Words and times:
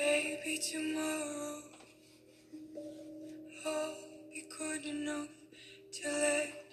maybe 0.00 0.58
tomorrow. 0.58 1.62
I'll 3.66 3.94
be 4.32 4.44
good 4.56 4.84
enough 4.84 5.28
to 5.92 6.08
let 6.08 6.67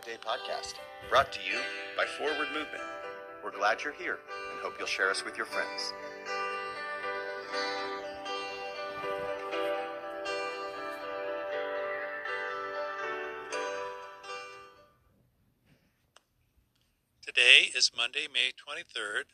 by 0.00 0.12
Day 0.12 0.18
podcast, 0.24 0.74
brought 1.08 1.32
to 1.32 1.40
you 1.40 1.58
by 1.96 2.04
Forward 2.04 2.48
Movement. 2.48 2.82
We're 3.42 3.50
glad 3.50 3.82
you're 3.82 3.92
here 3.92 4.18
and 4.52 4.62
hope 4.62 4.74
you'll 4.78 4.86
share 4.86 5.10
us 5.10 5.24
with 5.24 5.36
your 5.36 5.46
friends. 5.46 5.92
Today 17.26 17.70
is 17.74 17.90
Monday, 17.96 18.26
May 18.32 18.52
23rd. 18.52 19.24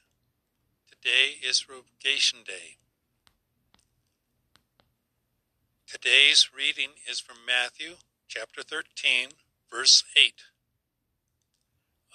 Today 0.90 1.46
is 1.46 1.66
Rogation 1.68 2.40
Day. 2.46 2.76
Today's 5.86 6.50
reading 6.56 6.90
is 7.08 7.20
from 7.20 7.36
Matthew 7.46 7.96
chapter 8.28 8.62
13, 8.62 9.28
verse 9.70 10.02
8. 10.16 10.34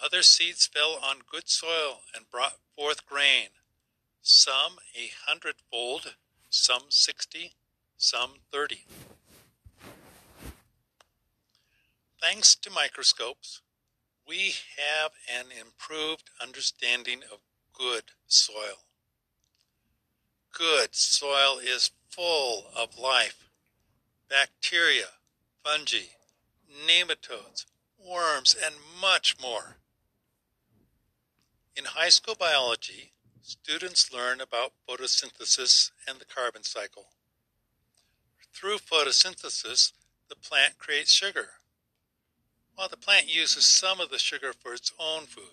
Other 0.03 0.23
seeds 0.23 0.65
fell 0.65 0.97
on 1.03 1.19
good 1.31 1.47
soil 1.47 1.99
and 2.15 2.29
brought 2.31 2.57
forth 2.75 3.05
grain, 3.05 3.49
some 4.23 4.79
a 4.95 5.11
hundredfold, 5.27 6.15
some 6.49 6.85
sixty, 6.89 7.53
some 7.97 8.31
thirty. 8.51 8.85
Thanks 12.19 12.55
to 12.55 12.71
microscopes, 12.71 13.61
we 14.27 14.55
have 14.77 15.11
an 15.31 15.47
improved 15.51 16.31
understanding 16.41 17.21
of 17.31 17.39
good 17.73 18.05
soil. 18.27 18.85
Good 20.51 20.95
soil 20.95 21.59
is 21.63 21.91
full 22.09 22.65
of 22.75 22.97
life 22.97 23.49
bacteria, 24.27 25.07
fungi, 25.63 26.07
nematodes, 26.87 27.65
worms, 27.99 28.55
and 28.65 28.75
much 28.99 29.35
more. 29.39 29.77
In 31.73 31.85
high 31.85 32.09
school 32.09 32.35
biology, 32.35 33.13
students 33.41 34.11
learn 34.11 34.41
about 34.41 34.73
photosynthesis 34.87 35.91
and 36.05 36.19
the 36.19 36.25
carbon 36.25 36.63
cycle. 36.63 37.07
Through 38.53 38.79
photosynthesis, 38.79 39.93
the 40.27 40.35
plant 40.35 40.77
creates 40.77 41.13
sugar, 41.13 41.51
while 42.75 42.89
the 42.89 42.97
plant 42.97 43.33
uses 43.33 43.65
some 43.65 44.01
of 44.01 44.09
the 44.09 44.19
sugar 44.19 44.51
for 44.51 44.73
its 44.73 44.91
own 44.99 45.27
food. 45.27 45.45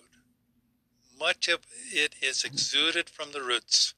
Much 1.17 1.47
of 1.47 1.65
it 1.91 2.15
is 2.21 2.43
exuded 2.43 3.09
from 3.09 3.31
the 3.31 3.41
roots, 3.41 3.93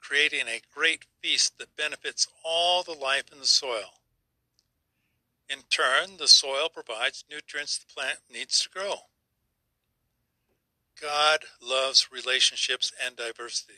creating 0.00 0.46
a 0.46 0.62
great 0.72 1.06
feast 1.20 1.58
that 1.58 1.76
benefits 1.76 2.28
all 2.44 2.84
the 2.84 2.92
life 2.92 3.32
in 3.32 3.40
the 3.40 3.46
soil. 3.46 4.00
In 5.48 5.62
turn, 5.70 6.18
the 6.18 6.28
soil 6.28 6.68
provides 6.68 7.24
nutrients 7.28 7.78
the 7.78 7.92
plant 7.92 8.20
needs 8.32 8.62
to 8.62 8.68
grow. 8.68 8.94
God 11.00 11.40
loves 11.60 12.08
relationships 12.12 12.92
and 13.04 13.16
diversity. 13.16 13.74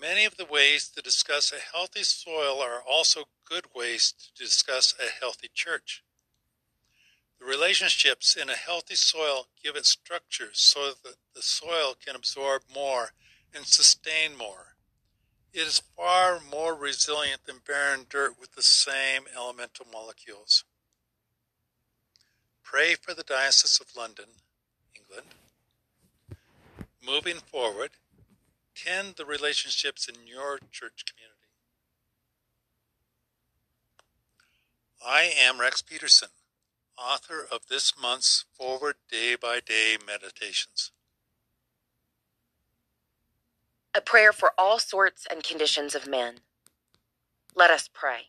Many 0.00 0.24
of 0.24 0.36
the 0.36 0.44
ways 0.44 0.88
to 0.90 1.02
discuss 1.02 1.52
a 1.52 1.76
healthy 1.76 2.02
soil 2.02 2.60
are 2.60 2.82
also 2.82 3.24
good 3.44 3.66
ways 3.74 4.12
to 4.12 4.42
discuss 4.42 4.94
a 4.98 5.10
healthy 5.20 5.48
church. 5.52 6.02
The 7.38 7.44
relationships 7.44 8.36
in 8.36 8.48
a 8.48 8.54
healthy 8.54 8.94
soil 8.94 9.48
give 9.62 9.76
it 9.76 9.86
structure 9.86 10.50
so 10.52 10.92
that 11.04 11.16
the 11.34 11.42
soil 11.42 11.94
can 11.94 12.16
absorb 12.16 12.62
more 12.72 13.12
and 13.54 13.66
sustain 13.66 14.36
more. 14.36 14.76
It 15.52 15.60
is 15.60 15.82
far 15.96 16.40
more 16.40 16.74
resilient 16.74 17.44
than 17.44 17.58
barren 17.66 18.06
dirt 18.08 18.40
with 18.40 18.52
the 18.52 18.62
same 18.62 19.24
elemental 19.36 19.86
molecules. 19.92 20.64
Pray 22.62 22.94
for 22.94 23.12
the 23.12 23.22
Diocese 23.22 23.80
of 23.80 23.94
London, 23.94 24.26
England. 25.12 25.28
Moving 27.04 27.40
forward, 27.40 27.90
tend 28.74 29.16
the 29.16 29.24
relationships 29.24 30.08
in 30.08 30.26
your 30.26 30.58
church 30.70 31.04
community. 31.04 31.32
I 35.04 35.32
am 35.38 35.60
Rex 35.60 35.82
Peterson, 35.82 36.28
author 36.96 37.46
of 37.50 37.66
this 37.68 37.94
month's 38.00 38.44
Forward 38.56 38.96
Day 39.10 39.34
by 39.34 39.60
Day 39.60 39.96
Meditations. 40.06 40.92
A 43.94 44.00
prayer 44.00 44.32
for 44.32 44.52
all 44.56 44.78
sorts 44.78 45.26
and 45.30 45.42
conditions 45.42 45.94
of 45.94 46.08
men. 46.08 46.36
Let 47.54 47.70
us 47.70 47.90
pray. 47.92 48.28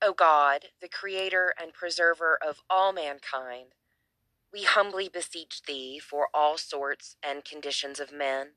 O 0.00 0.12
God, 0.12 0.66
the 0.80 0.88
creator 0.88 1.54
and 1.60 1.72
preserver 1.72 2.38
of 2.46 2.58
all 2.68 2.92
mankind, 2.92 3.68
we 4.52 4.64
humbly 4.64 5.08
beseech 5.08 5.62
thee 5.66 5.98
for 5.98 6.28
all 6.34 6.58
sorts 6.58 7.16
and 7.22 7.44
conditions 7.44 7.98
of 7.98 8.12
men, 8.12 8.48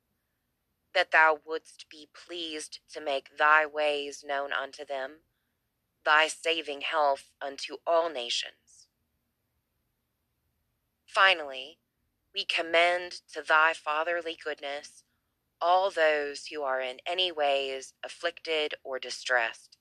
that 0.94 1.12
thou 1.12 1.40
wouldst 1.46 1.86
be 1.90 2.10
pleased 2.14 2.80
to 2.94 3.00
make 3.00 3.38
thy 3.38 3.66
ways 3.66 4.24
known 4.26 4.52
unto 4.52 4.86
them, 4.86 5.20
thy 6.04 6.28
saving 6.28 6.82
health 6.82 7.32
unto 7.42 7.78
all 7.88 8.10
nations. 8.10 8.88
Finally, 11.06 11.78
we 12.34 12.44
commend 12.44 13.14
to 13.34 13.42
thy 13.42 13.74
fatherly 13.74 14.38
goodness 14.42 15.04
all 15.62 15.90
those 15.90 16.48
who 16.48 16.62
are 16.62 16.82
in 16.82 16.98
any 17.06 17.32
ways 17.32 17.94
afflicted 18.04 18.76
or 18.84 19.00
distressed, 19.00 19.78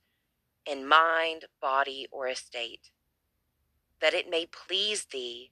in 0.65 0.87
mind, 0.87 1.47
body, 1.61 2.07
or 2.13 2.29
estate, 2.29 2.91
that 4.01 4.15
it 4.15 4.31
may 4.31 4.47
please 4.47 5.07
thee 5.07 5.51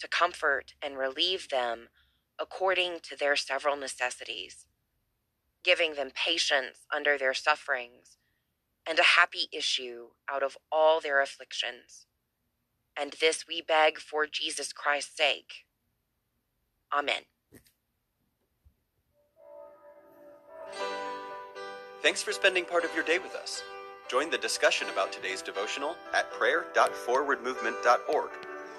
to 0.00 0.08
comfort 0.08 0.74
and 0.82 0.98
relieve 0.98 1.48
them 1.48 1.88
according 2.38 3.00
to 3.02 3.16
their 3.16 3.36
several 3.36 3.76
necessities, 3.76 4.66
giving 5.62 5.94
them 5.94 6.10
patience 6.14 6.80
under 6.94 7.18
their 7.18 7.34
sufferings 7.34 8.16
and 8.86 8.98
a 8.98 9.02
happy 9.02 9.48
issue 9.52 10.08
out 10.28 10.42
of 10.42 10.56
all 10.72 11.00
their 11.00 11.20
afflictions. 11.20 12.06
And 12.98 13.14
this 13.20 13.46
we 13.46 13.62
beg 13.62 13.98
for 13.98 14.26
Jesus 14.26 14.72
Christ's 14.72 15.16
sake. 15.16 15.66
Amen. 16.92 17.22
Thanks 22.02 22.22
for 22.22 22.32
spending 22.32 22.64
part 22.64 22.84
of 22.84 22.94
your 22.94 23.04
day 23.04 23.18
with 23.18 23.34
us. 23.34 23.62
Join 24.10 24.30
the 24.30 24.38
discussion 24.38 24.88
about 24.88 25.12
today's 25.12 25.42
devotional 25.42 25.96
at 26.14 26.32
prayer.forwardmovement.org, 26.32 28.30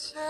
In 0.00 0.29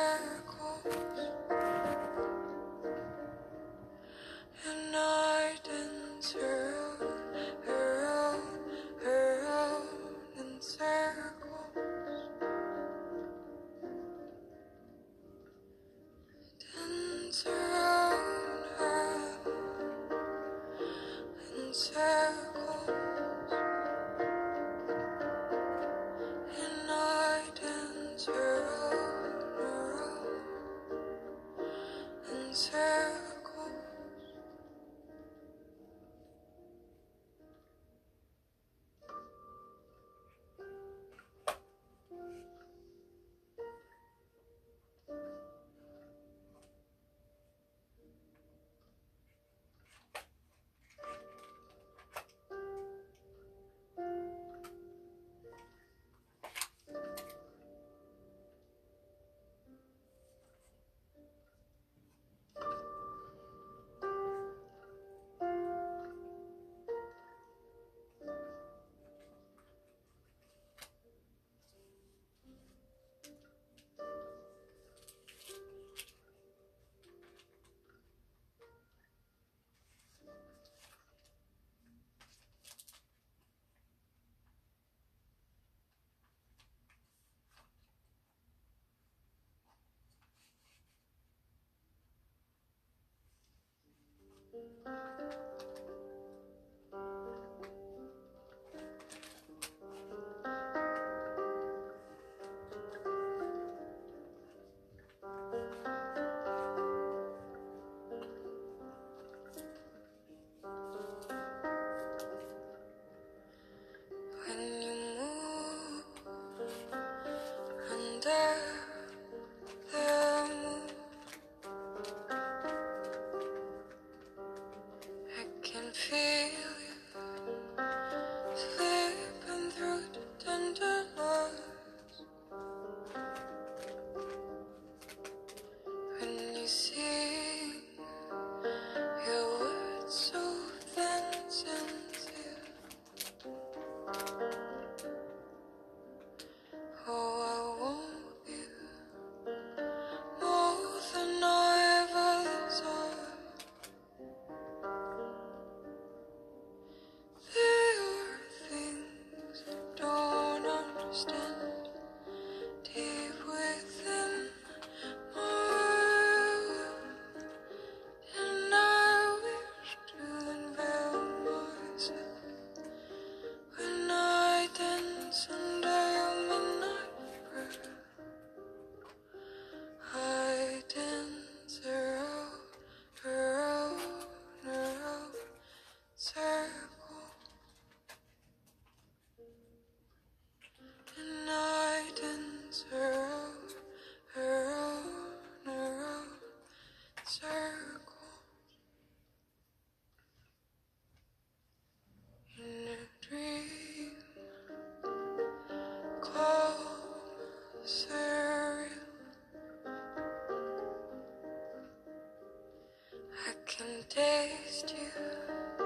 I 213.49 213.53
can 213.67 214.05
taste 214.09 214.95
you, 214.97 215.85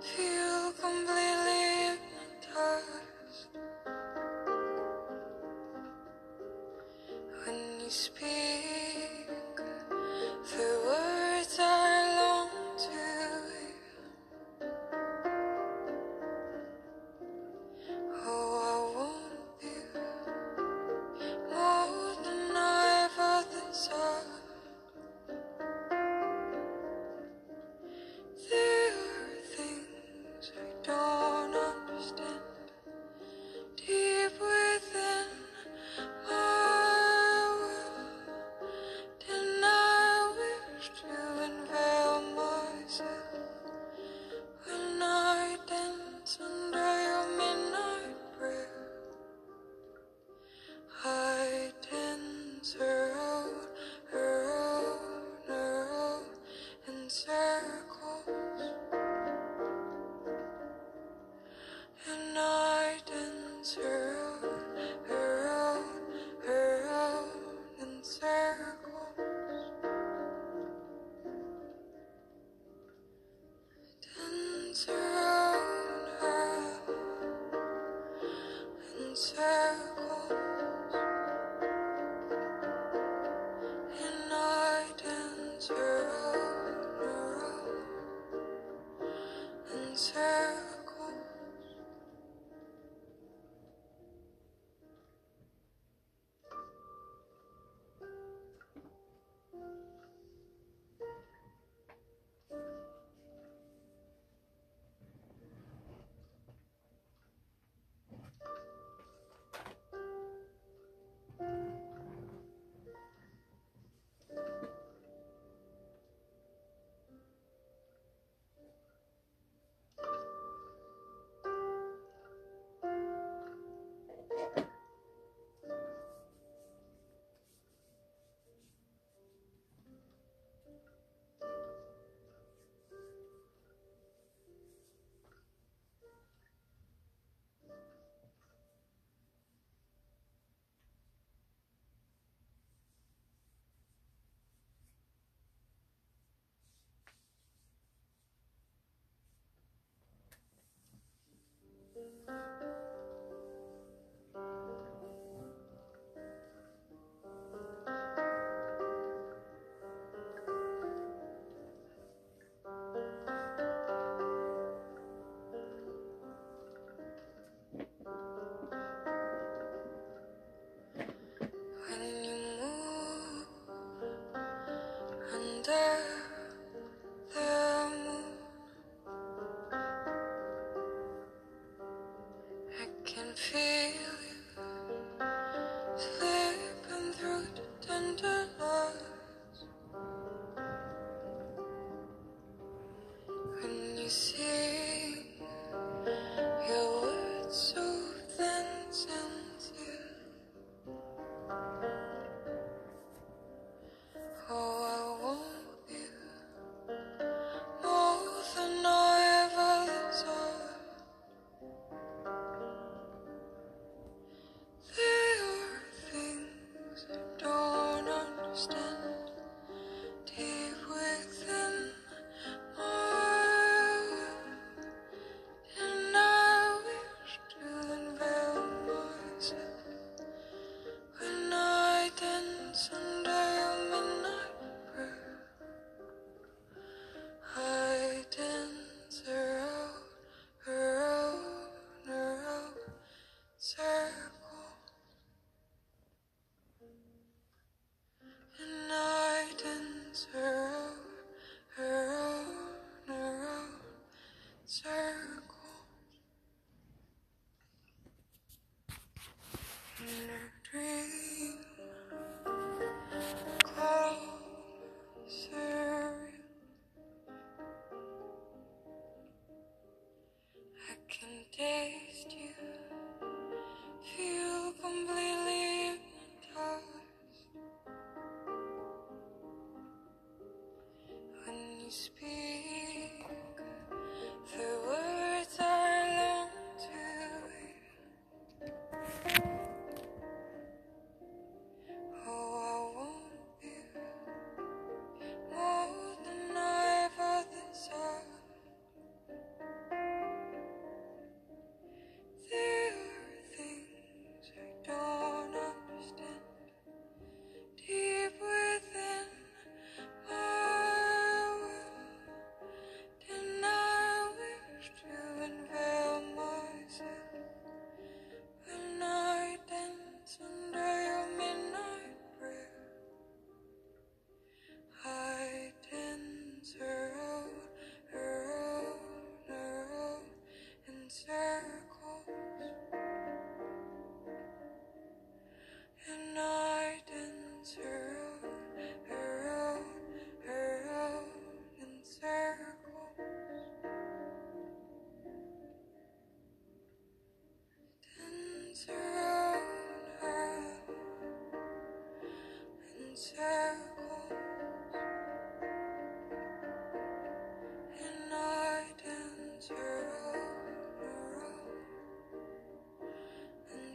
feel 0.00 0.72
completely 0.72 1.98
when 7.44 7.80
you 7.80 7.90
speak. 7.90 8.31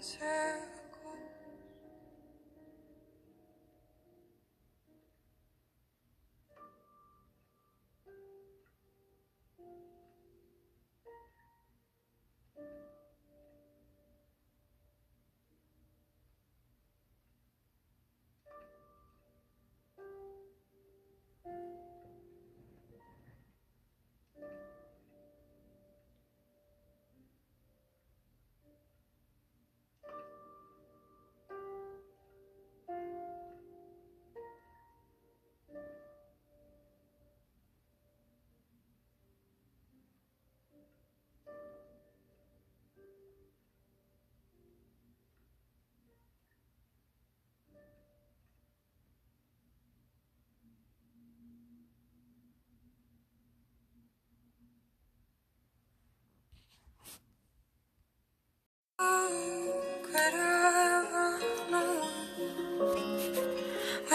Circles. 0.07 0.36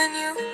When 0.03 0.14
you 0.16 0.51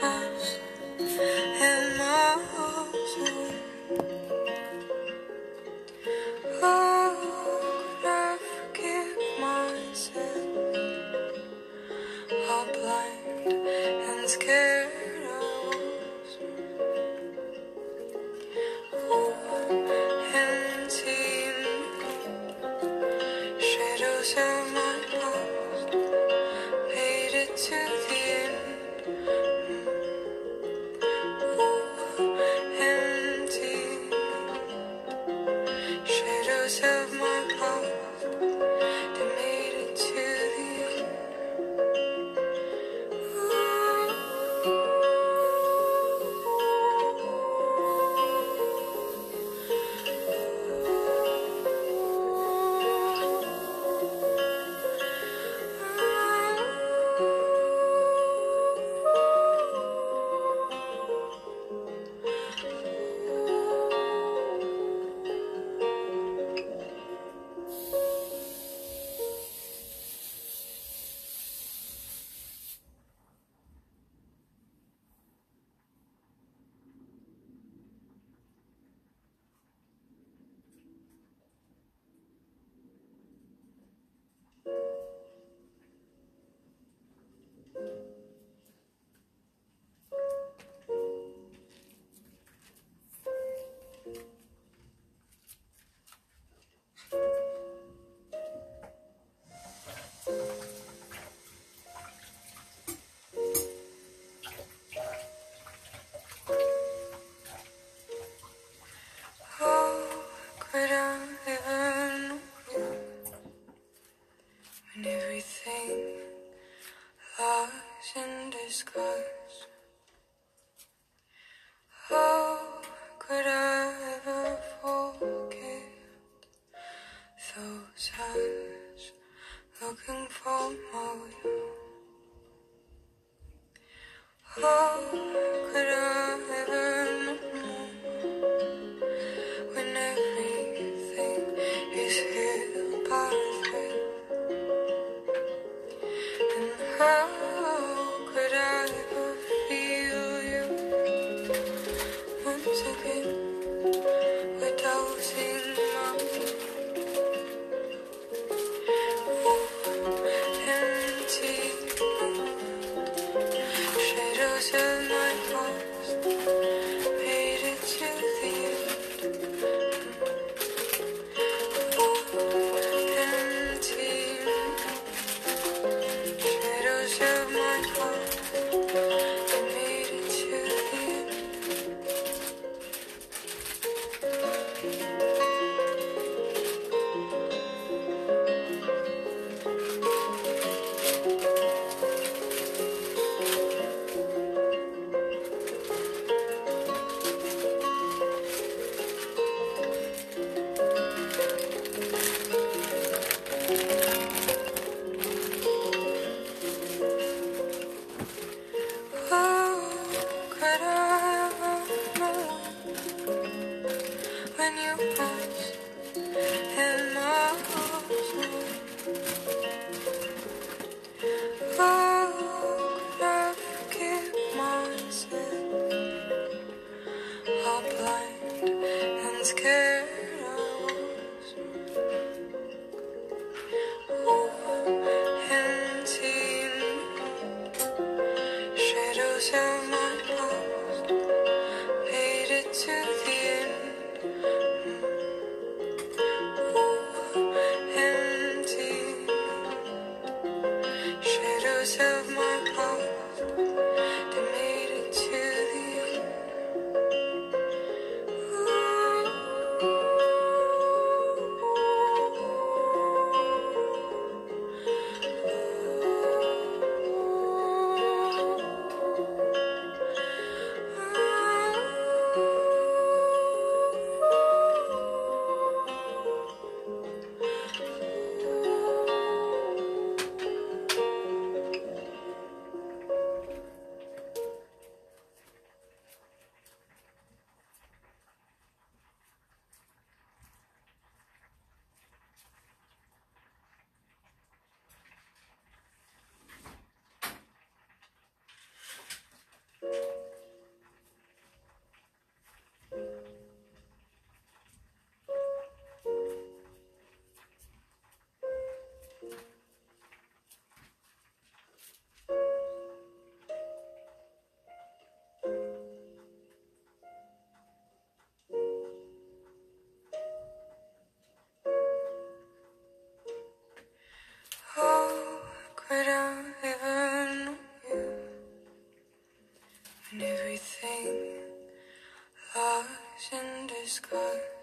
in 334.12 334.57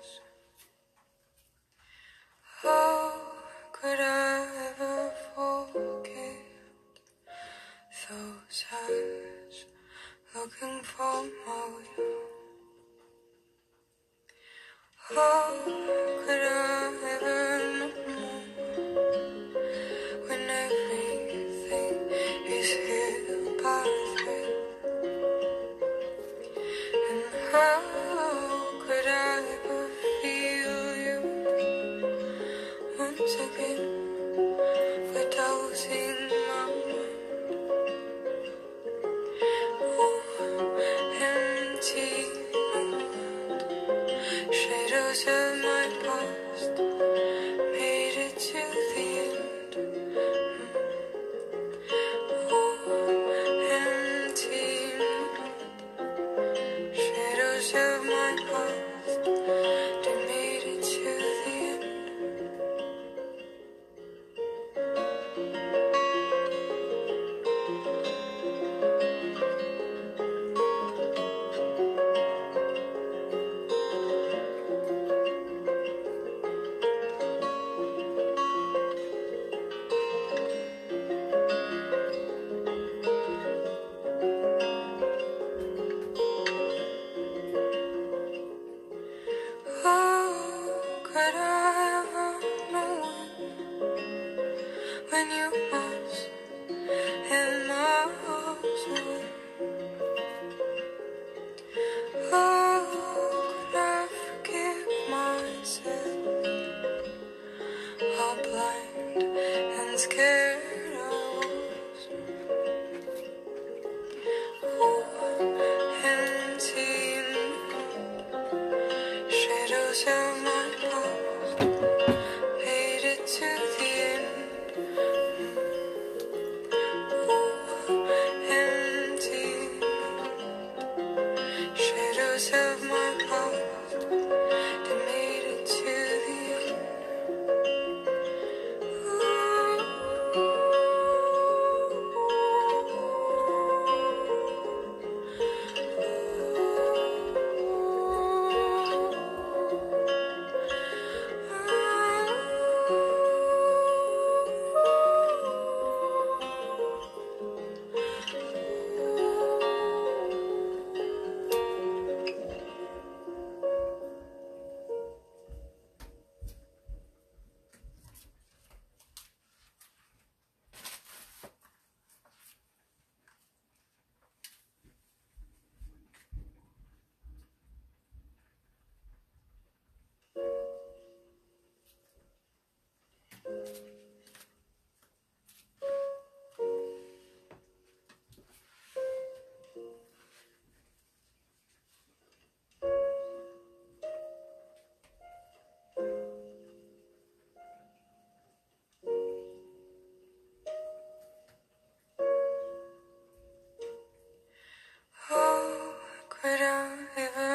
But 206.46 206.62
I. 206.62 206.86
even 207.18 207.55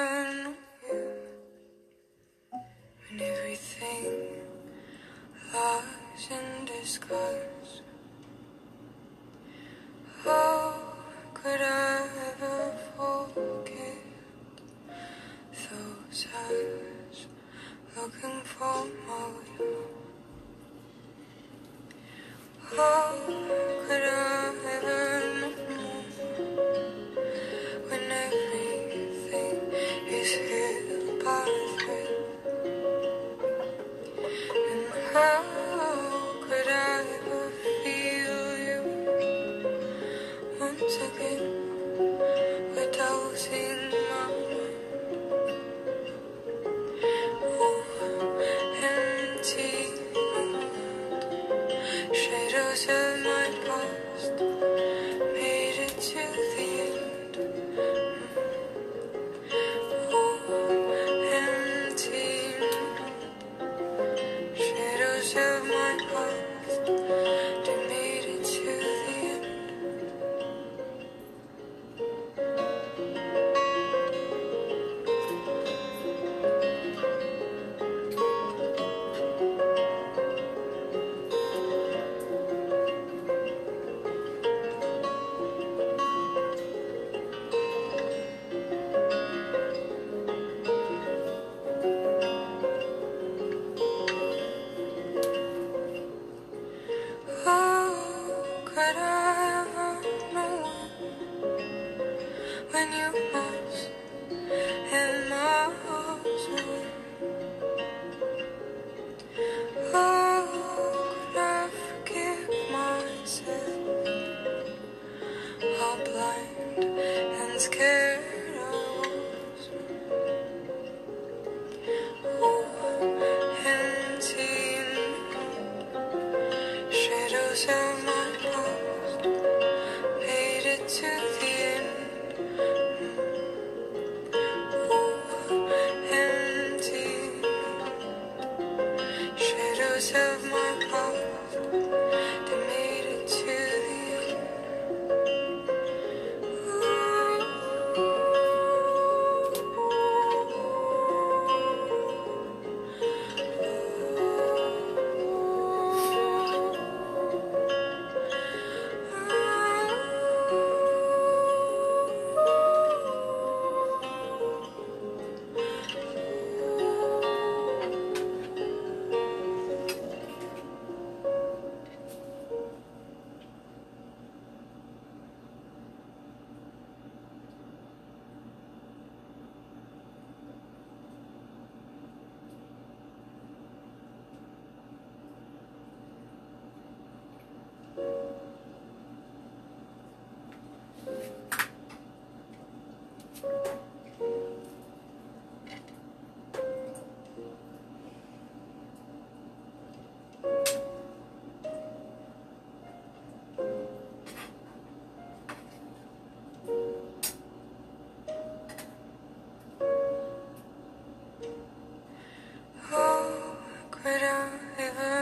could 214.10 214.22
I 214.24 214.48
ever 214.78 215.19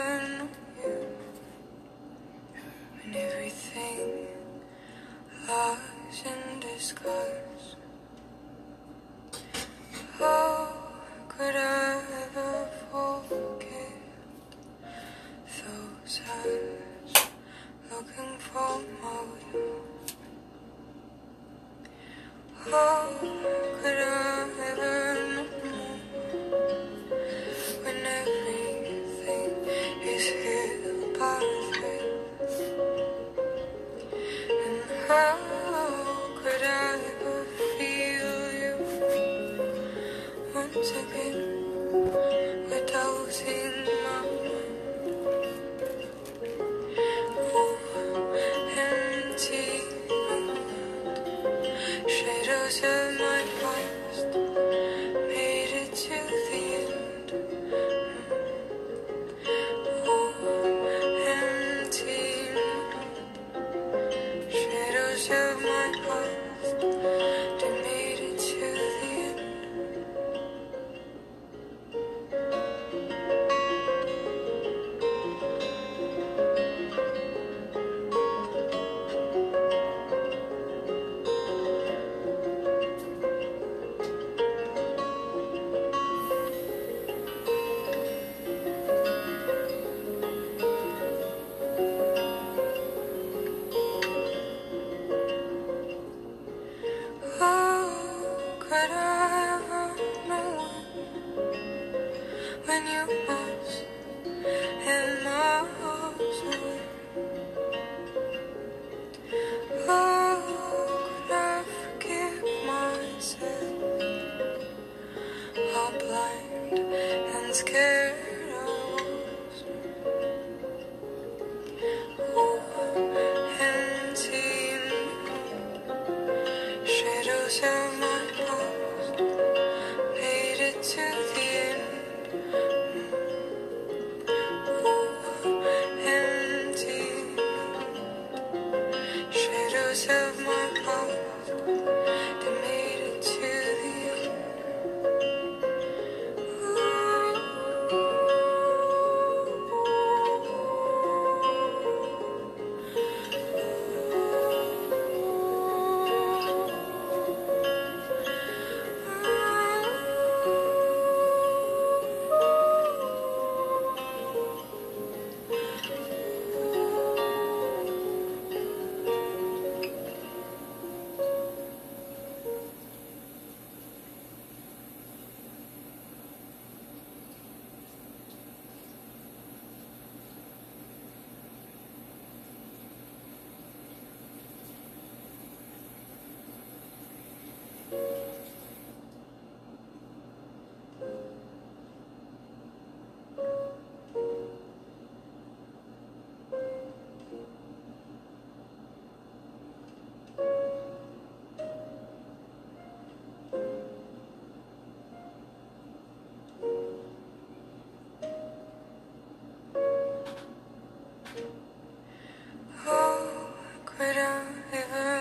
I 214.70 215.17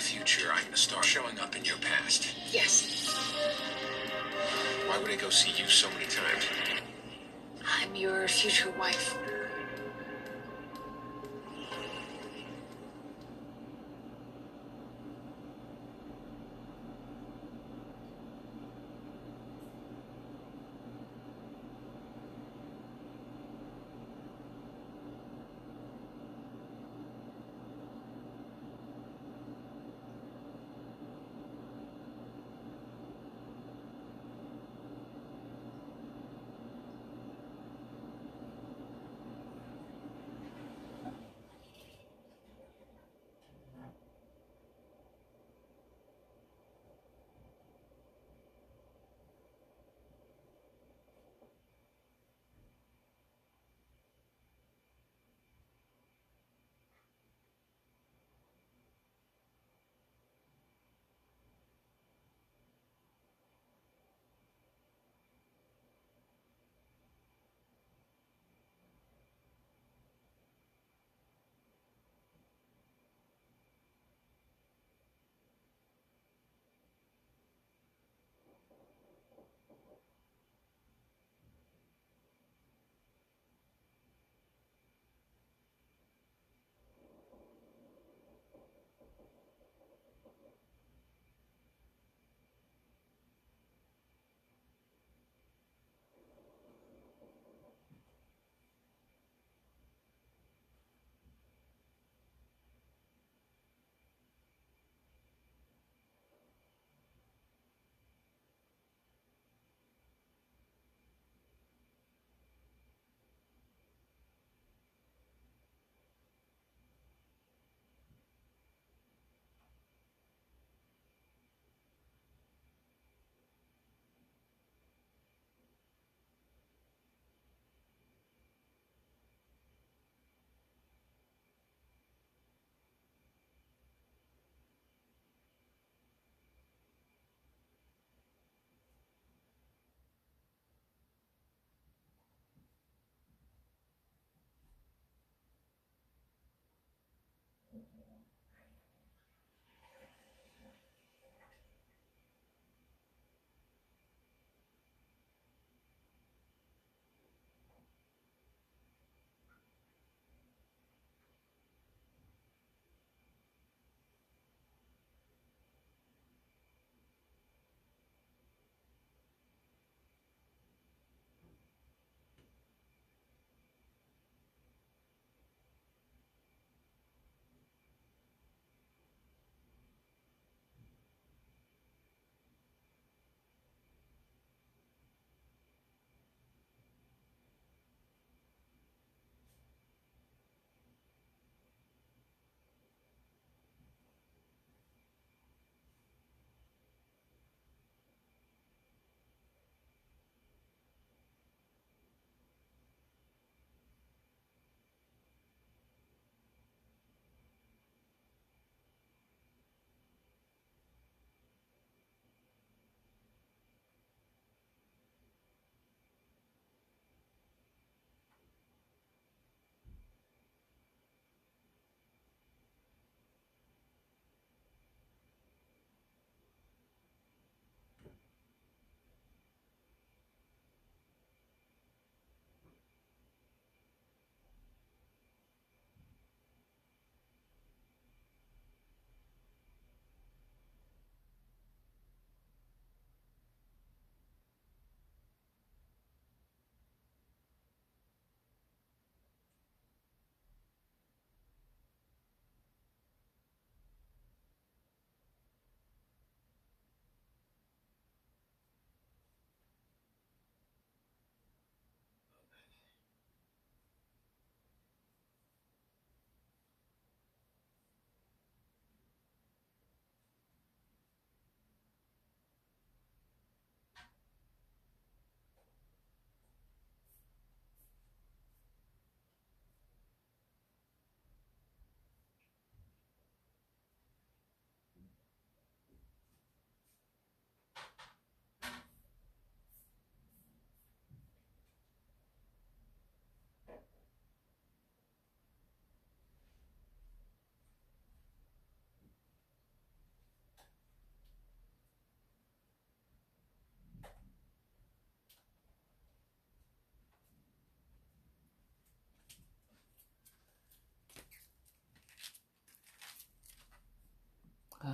future, 0.00 0.50
I'm 0.52 0.64
gonna 0.64 0.76
start 0.76 1.04
showing 1.04 1.38
up 1.38 1.54
in 1.56 1.64
your 1.64 1.76
past. 1.78 2.34
Yes, 2.52 3.14
Why 4.86 4.98
would 4.98 5.10
I 5.10 5.16
go 5.16 5.30
see 5.30 5.52
you 5.62 5.68
so 5.68 5.88
many 5.90 6.06
times? 6.06 6.44
I'm 7.64 7.94
your 7.94 8.26
future 8.26 8.72
wife. 8.78 9.16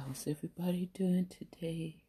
How's 0.05 0.27
everybody 0.27 0.91
doing 0.93 1.27
today? 1.27 2.06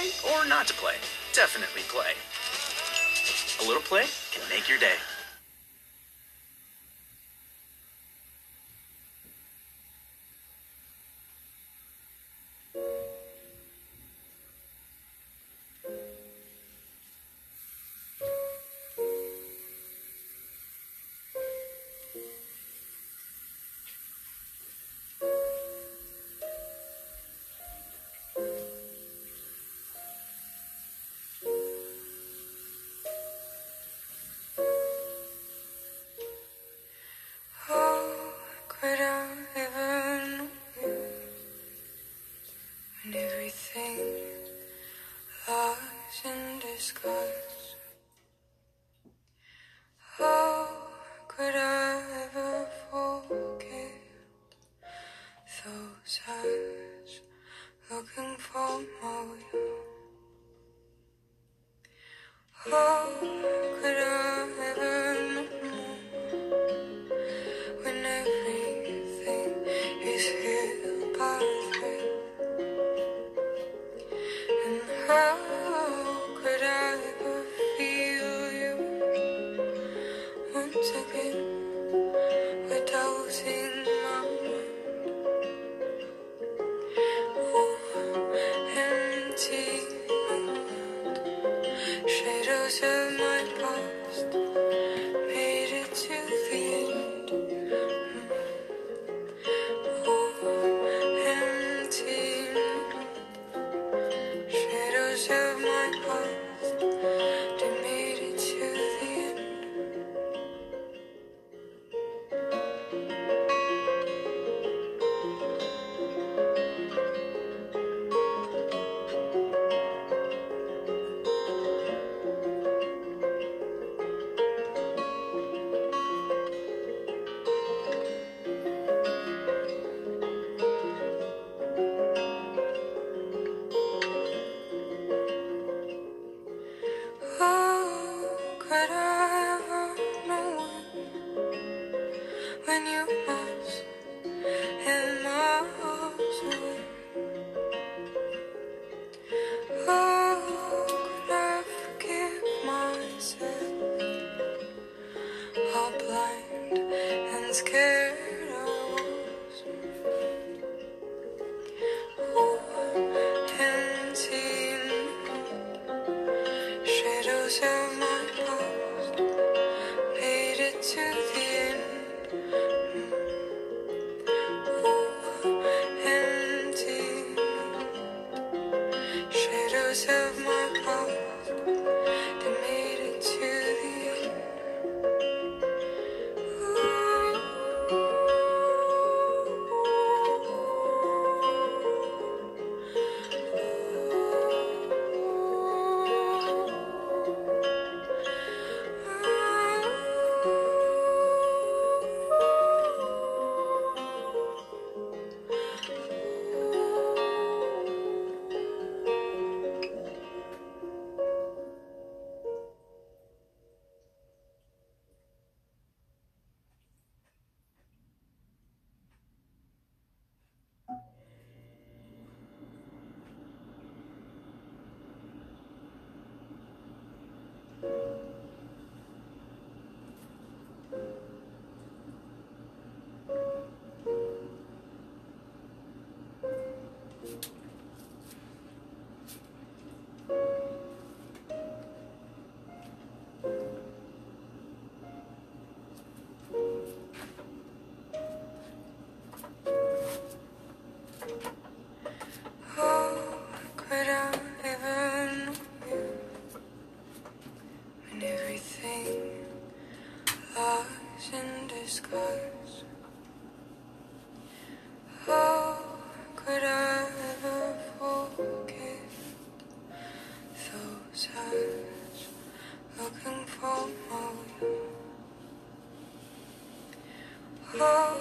play 0.00 0.32
or 0.32 0.46
not 0.46 0.66
to 0.66 0.74
play, 0.74 0.94
definitely 1.32 1.82
play. 1.88 2.12
A 3.62 3.66
little 3.66 3.82
play 3.82 4.06
can 4.32 4.48
make 4.48 4.68
your 4.68 4.78
day. 4.78 4.96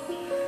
Thank 0.10 0.30
you. 0.32 0.39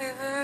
river. 0.00 0.39